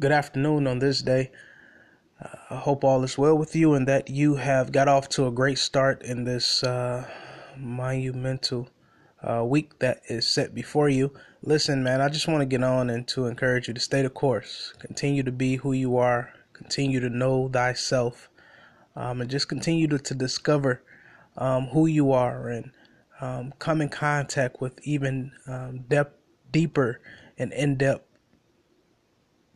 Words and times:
good 0.00 0.10
afternoon 0.10 0.66
on 0.66 0.80
this 0.80 1.02
day. 1.02 1.30
Uh, 2.20 2.28
I 2.50 2.56
hope 2.56 2.82
all 2.82 3.04
is 3.04 3.16
well 3.16 3.38
with 3.38 3.54
you 3.54 3.74
and 3.74 3.86
that 3.86 4.10
you 4.10 4.34
have 4.34 4.72
got 4.72 4.88
off 4.88 5.08
to 5.10 5.26
a 5.26 5.30
great 5.30 5.58
start 5.58 6.02
in 6.02 6.24
this 6.24 6.64
uh, 6.64 7.08
monumental 7.56 8.68
uh, 9.22 9.44
week 9.44 9.78
that 9.78 10.00
is 10.08 10.26
set 10.26 10.52
before 10.52 10.88
you. 10.88 11.12
Listen, 11.42 11.84
man, 11.84 12.00
I 12.00 12.08
just 12.08 12.26
want 12.26 12.40
to 12.40 12.46
get 12.46 12.64
on 12.64 12.90
and 12.90 13.06
to 13.08 13.26
encourage 13.26 13.68
you 13.68 13.74
to 13.74 13.80
stay 13.80 14.02
the 14.02 14.10
course, 14.10 14.74
continue 14.80 15.22
to 15.22 15.32
be 15.32 15.56
who 15.56 15.72
you 15.72 15.96
are, 15.96 16.32
continue 16.52 16.98
to 16.98 17.08
know 17.08 17.48
thyself, 17.48 18.28
um, 18.96 19.20
and 19.20 19.30
just 19.30 19.48
continue 19.48 19.86
to, 19.88 19.98
to 19.98 20.14
discover 20.14 20.82
um, 21.36 21.66
who 21.66 21.86
you 21.86 22.10
are 22.10 22.48
and 22.48 22.72
um, 23.20 23.54
come 23.60 23.80
in 23.80 23.88
contact 23.88 24.60
with 24.60 24.80
even 24.82 25.30
um, 25.46 25.84
depth, 25.88 26.18
deeper 26.50 27.00
and 27.38 27.52
in 27.52 27.76
depth 27.76 28.13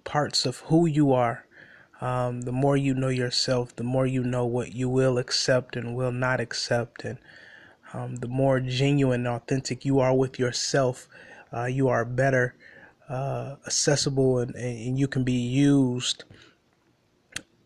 parts 0.09 0.47
of 0.47 0.61
who 0.69 0.87
you 0.87 1.13
are. 1.13 1.45
Um, 2.01 2.43
the 2.43 2.53
more 2.53 2.77
you 2.77 2.95
know 2.95 3.09
yourself, 3.09 3.77
the 3.77 3.85
more 3.85 4.07
you 4.07 4.25
know 4.25 4.47
what 4.47 4.73
you 4.73 4.89
will 4.89 5.19
accept 5.19 5.77
and 5.77 5.95
will 5.95 6.13
not 6.13 6.41
accept, 6.41 7.05
and 7.05 7.19
um, 7.93 8.17
the 8.17 8.29
more 8.29 8.59
genuine 8.59 9.27
and 9.27 9.37
authentic 9.37 9.85
you 9.85 9.99
are 10.01 10.15
with 10.15 10.39
yourself, 10.39 11.09
uh, 11.53 11.65
you 11.65 11.89
are 11.89 12.05
better 12.05 12.55
uh, 13.09 13.57
accessible 13.67 14.39
and, 14.39 14.55
and 14.55 14.99
you 14.99 15.09
can 15.09 15.25
be 15.25 15.33
used 15.33 16.25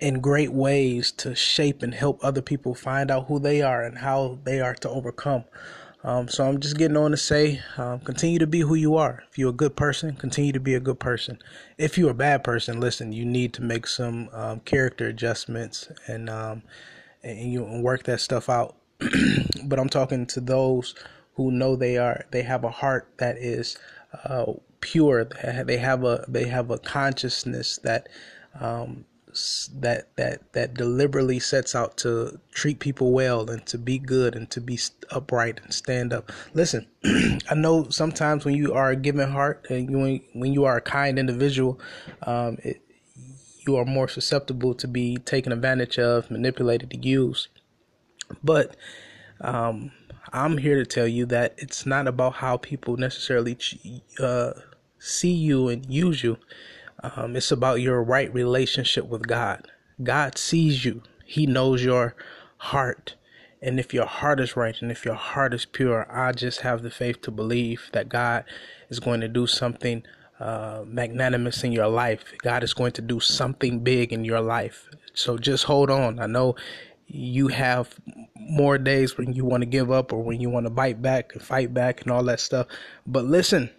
in 0.01 0.21
great 0.21 0.53
ways 0.53 1.13
to 1.13 1.35
shape 1.35 1.83
and 1.83 1.95
help 1.95 2.19
other 2.25 2.43
people 2.43 2.75
find 2.75 3.09
out 3.11 3.27
who 3.27 3.39
they 3.39 3.63
are 3.63 3.85
and 3.85 3.99
how 3.99 4.39
they 4.43 4.61
are 4.61 4.75
to 4.75 4.89
overcome. 4.89 5.45
Um, 6.05 6.29
so 6.29 6.45
I'm 6.45 6.59
just 6.59 6.77
getting 6.77 6.97
on 6.97 7.13
to 7.13 7.17
say, 7.17 7.61
um, 7.77 8.01
continue 8.01 8.39
to 8.41 8.47
be 8.47 8.61
who 8.61 8.75
you 8.75 8.97
are. 8.97 9.23
If 9.31 9.39
you're 9.39 9.51
a 9.51 9.53
good 9.55 9.77
person, 9.77 10.17
continue 10.17 10.53
to 10.53 10.61
be 10.61 10.75
a 10.75 10.81
good 10.81 10.99
person. 10.99 11.39
If 11.79 11.97
you're 11.97 12.11
a 12.11 12.15
bad 12.15 12.43
person, 12.43 12.81
listen, 12.81 13.13
you 13.13 13.25
need 13.25 13.53
to 13.55 13.63
make 13.63 13.87
some 13.87 14.29
um, 14.33 14.61
character 14.61 15.07
adjustments 15.07 15.89
and 16.09 16.29
um, 16.29 16.63
and 17.23 17.53
you 17.53 17.63
work 17.63 18.03
that 18.05 18.21
stuff 18.21 18.49
out. 18.49 18.77
but 19.65 19.79
I'm 19.79 19.89
talking 19.89 20.27
to 20.27 20.41
those 20.41 20.95
who 21.35 21.53
know 21.53 21.77
they 21.77 21.99
are 21.99 22.25
they 22.33 22.43
have 22.43 22.65
a 22.65 22.71
heart 22.71 23.09
that 23.19 23.39
is 23.39 23.79
uh, 24.25 24.53
pure. 24.81 25.25
They 25.25 25.79
have 25.79 26.03
a 26.05 26.25
they 26.27 26.49
have 26.49 26.71
a 26.71 26.79
consciousness 26.79 27.79
that 27.85 28.09
um, 28.59 29.05
that 29.81 30.15
that 30.17 30.53
that 30.53 30.75
deliberately 30.75 31.39
sets 31.39 31.75
out 31.75 31.97
to 31.99 32.39
treat 32.53 32.79
people 32.79 33.13
well 33.13 33.49
and 33.51 33.65
to 33.67 33.79
be 33.79 33.99
good 33.99 34.35
and 34.35 34.51
to 34.51 34.61
be 34.61 34.79
upright 35.11 35.61
and 35.63 35.73
stand 35.73 36.13
up. 36.13 36.31
Listen, 36.55 36.87
I 37.05 37.55
know 37.55 37.89
sometimes 37.89 38.45
when 38.45 38.55
you 38.55 38.73
are 38.75 38.91
a 38.91 38.97
giving 38.97 39.31
heart 39.31 39.67
and 39.71 39.91
you, 39.91 40.21
when 40.35 40.53
you 40.53 40.65
are 40.65 40.77
a 40.77 40.83
kind 40.83 41.19
individual, 41.19 41.81
um, 42.23 42.59
it, 42.63 42.83
you 43.67 43.77
are 43.77 43.85
more 43.85 44.09
susceptible 44.09 44.75
to 44.75 44.89
be 44.89 45.17
taken 45.19 45.53
advantage 45.53 45.99
of, 45.99 46.31
manipulated, 46.31 47.05
used. 47.05 47.49
But 48.43 48.77
um, 49.41 49.93
I'm 50.33 50.59
here 50.59 50.77
to 50.77 50.87
tell 50.87 51.07
you 51.07 51.27
that 51.27 51.55
it's 51.59 51.87
not 51.87 52.07
about 52.09 52.35
how 52.35 52.57
people 52.57 52.97
necessarily 52.97 53.57
uh, 54.19 54.53
see 54.99 55.33
you 55.33 55.69
and 55.69 55.87
use 55.87 56.23
you. 56.23 56.39
Um, 57.03 57.37
it's 57.37 57.51
about 57.51 57.81
your 57.81 58.03
right 58.03 58.33
relationship 58.33 59.07
with 59.07 59.27
God. 59.27 59.67
God 60.03 60.39
sees 60.39 60.85
you, 60.85 61.03
He 61.25 61.47
knows 61.47 61.85
your 61.85 62.15
heart. 62.59 63.17
And 63.61 63.79
if 63.79 63.95
your 63.95 64.07
heart 64.07 64.41
is 64.41 64.57
right 64.57 64.75
and 64.81 64.91
if 64.91 65.05
your 65.05 65.15
heart 65.15 65.55
is 65.55 65.65
pure, 65.65 66.07
I 66.11 66.33
just 66.33 66.63
have 66.63 66.83
the 66.83 66.91
faith 66.91 67.21
to 67.23 67.31
believe 67.31 67.91
that 67.93 68.09
God 68.09 68.45
is 68.89 68.99
going 68.99 69.21
to 69.21 69.29
do 69.29 69.47
something 69.47 70.03
uh, 70.41 70.83
magnanimous 70.85 71.63
in 71.63 71.71
your 71.71 71.87
life. 71.87 72.25
God 72.39 72.65
is 72.65 72.75
going 72.75 72.91
to 72.93 73.03
do 73.03 73.21
something 73.21 73.79
big 73.81 74.13
in 74.13 74.25
your 74.25 74.41
life. 74.41 74.89
So 75.15 75.39
just 75.39 75.65
hold 75.65 75.91
on. 75.91 76.19
I 76.19 76.27
know 76.27 76.57
you 77.07 77.49
have 77.49 77.95
more 78.35 78.79
days 78.79 79.17
when 79.17 79.33
you 79.33 79.45
want 79.45 79.61
to 79.63 79.67
give 79.67 79.93
up 79.93 80.13
or 80.13 80.23
when 80.23 80.41
you 80.41 80.51
want 80.51 80.67
to 80.67 80.71
bite 80.71 81.01
back 81.01 81.33
and 81.35 81.43
fight 81.43 81.73
back 81.73 82.03
and 82.03 82.11
all 82.11 82.25
that 82.25 82.41
stuff. 82.41 82.67
But 83.07 83.25
listen, 83.25 83.71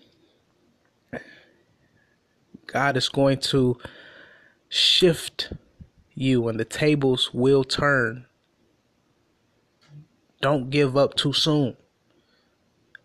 God 2.73 2.97
is 2.97 3.07
going 3.07 3.37
to 3.37 3.77
shift 4.67 5.53
you 6.15 6.47
and 6.47 6.59
the 6.59 6.65
tables 6.65 7.31
will 7.31 7.63
turn. 7.63 8.25
Don't 10.41 10.71
give 10.71 10.97
up 10.97 11.13
too 11.13 11.33
soon. 11.33 11.77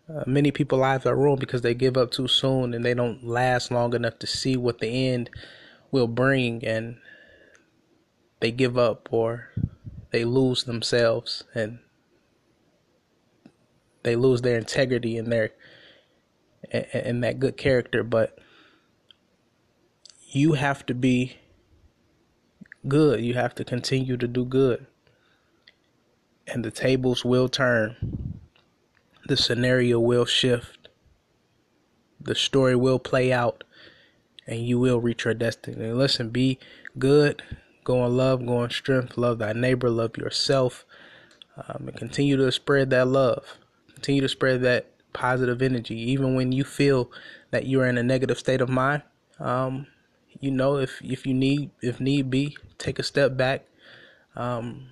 Uh, 0.09 0.23
many 0.25 0.49
people 0.49 0.79
lives 0.79 1.05
are 1.05 1.15
ruined 1.15 1.39
because 1.39 1.61
they 1.61 1.75
give 1.75 1.97
up 1.97 2.09
too 2.09 2.27
soon 2.27 2.73
and 2.73 2.83
they 2.83 2.95
don't 2.95 3.23
last 3.23 3.69
long 3.69 3.93
enough 3.93 4.17
to 4.17 4.25
see 4.25 4.57
what 4.57 4.79
the 4.79 5.07
end 5.07 5.29
will 5.91 6.07
bring 6.07 6.65
and 6.65 6.97
they 8.39 8.51
give 8.51 8.75
up 8.75 9.07
or 9.11 9.49
they 10.09 10.25
lose 10.25 10.63
themselves 10.63 11.43
and 11.53 11.77
they 14.01 14.15
lose 14.15 14.41
their 14.41 14.57
integrity 14.57 15.15
and 15.15 15.31
their 15.31 15.51
and 16.71 17.23
that 17.23 17.39
good 17.39 17.55
character 17.55 18.03
but 18.03 18.37
you 20.31 20.53
have 20.53 20.85
to 20.85 20.93
be 20.93 21.37
good. 22.87 23.21
You 23.21 23.33
have 23.33 23.55
to 23.55 23.63
continue 23.63 24.17
to 24.17 24.27
do 24.27 24.45
good. 24.45 24.85
And 26.47 26.63
the 26.63 26.71
tables 26.71 27.25
will 27.25 27.49
turn. 27.49 28.39
The 29.27 29.37
scenario 29.37 29.99
will 29.99 30.25
shift. 30.25 30.87
The 32.21 32.35
story 32.35 32.75
will 32.75 32.99
play 32.99 33.31
out. 33.31 33.63
And 34.47 34.65
you 34.65 34.79
will 34.79 34.99
reach 34.99 35.25
your 35.25 35.33
destiny. 35.33 35.85
And 35.85 35.97
listen, 35.97 36.29
be 36.29 36.59
good. 36.97 37.43
Go 37.83 38.05
in 38.05 38.17
love, 38.17 38.45
go 38.45 38.63
in 38.63 38.69
strength. 38.69 39.17
Love 39.17 39.39
thy 39.39 39.53
neighbor, 39.53 39.89
love 39.89 40.17
yourself. 40.17 40.85
Um, 41.57 41.87
and 41.87 41.95
continue 41.95 42.37
to 42.37 42.51
spread 42.51 42.89
that 42.91 43.07
love. 43.07 43.57
Continue 43.93 44.21
to 44.21 44.29
spread 44.29 44.61
that 44.61 44.91
positive 45.13 45.61
energy. 45.61 45.95
Even 46.11 46.35
when 46.35 46.51
you 46.51 46.63
feel 46.63 47.11
that 47.51 47.65
you're 47.67 47.87
in 47.87 47.97
a 47.97 48.03
negative 48.03 48.39
state 48.39 48.61
of 48.61 48.69
mind. 48.69 49.03
Um, 49.39 49.87
you 50.39 50.51
know, 50.51 50.77
if 50.77 51.01
if 51.03 51.25
you 51.25 51.33
need 51.33 51.71
if 51.81 51.99
need 51.99 52.29
be, 52.29 52.57
take 52.77 52.99
a 52.99 53.03
step 53.03 53.35
back, 53.35 53.65
um, 54.35 54.89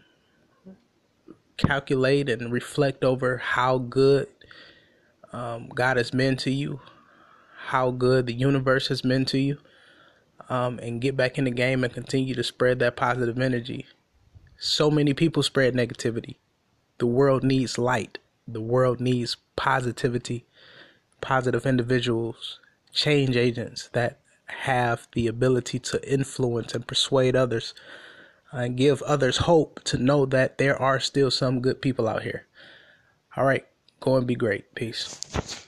calculate 1.57 2.29
and 2.29 2.51
reflect 2.51 3.03
over 3.03 3.37
how 3.37 3.77
good 3.77 4.27
um, 5.33 5.69
God 5.69 5.97
has 5.97 6.11
been 6.11 6.37
to 6.37 6.51
you, 6.51 6.79
how 7.67 7.91
good 7.91 8.25
the 8.25 8.33
universe 8.33 8.87
has 8.87 9.01
been 9.01 9.25
to 9.25 9.39
you, 9.39 9.57
um, 10.49 10.79
and 10.79 11.01
get 11.01 11.17
back 11.17 11.37
in 11.37 11.45
the 11.45 11.51
game 11.51 11.83
and 11.83 11.93
continue 11.93 12.35
to 12.35 12.43
spread 12.43 12.79
that 12.79 12.95
positive 12.95 13.39
energy. 13.39 13.85
So 14.59 14.89
many 14.89 15.13
people 15.13 15.43
spread 15.43 15.75
negativity. 15.75 16.35
The 16.97 17.07
world 17.07 17.43
needs 17.43 17.77
light. 17.77 18.17
The 18.47 18.61
world 18.61 18.99
needs 18.99 19.37
positivity, 19.55 20.45
positive 21.21 21.65
individuals, 21.65 22.59
change 22.91 23.35
agents 23.35 23.89
that 23.93 24.19
have 24.47 25.08
the 25.13 25.28
ability 25.28 25.80
to 25.80 26.12
influence 26.12 26.74
and 26.74 26.88
persuade 26.88 27.35
others 27.35 27.74
and 28.52 28.78
give 28.78 29.02
others 29.03 29.38
hope 29.38 29.84
to 29.84 29.97
know 29.97 30.25
that 30.25 30.58
there 30.58 30.81
are 30.81 31.00
still 31.00 31.30
some 31.30 31.62
good 31.62 31.81
people 31.81 32.08
out 32.08 32.24
here. 32.24 32.47
All 33.35 33.46
right, 33.46 33.66
go 34.00 34.16
and 34.16 34.25
be 34.25 34.35
great. 34.35 34.74
Peace. 34.74 35.66